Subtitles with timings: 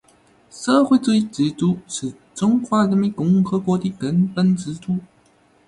[0.49, 4.97] 社会主义制度是中华人民共和国的根本制度